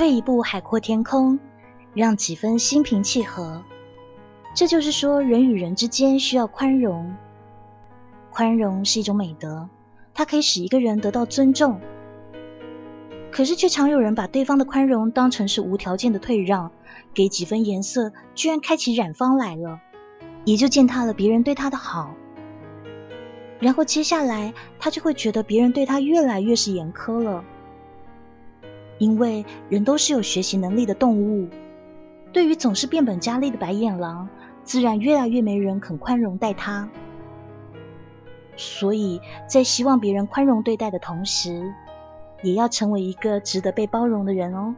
[0.00, 1.38] 退一步，海阔天空，
[1.92, 3.62] 让几分心平气和。
[4.54, 7.14] 这就是说，人与人之间需要宽容。
[8.30, 9.68] 宽容是一种美德，
[10.14, 11.82] 它可以使一个人得到尊重。
[13.30, 16.72] 可是，却常有人把对方的宽容当成是无条件的退让，
[17.12, 19.82] 给几分颜色，居然开起染坊来了，
[20.46, 22.14] 也就践踏了别人对他的好。
[23.58, 27.44] 然后接下来，他就会觉得别人对他越来越是严苛了。
[29.00, 31.48] 因为人都是有学习能力的动物，
[32.34, 34.28] 对于总是变本加厉的白眼狼，
[34.62, 36.88] 自然越来越没人肯宽容待他。
[38.56, 41.72] 所以在希望别人宽容对待的同时，
[42.42, 44.74] 也要成为一个值得被包容的人哦。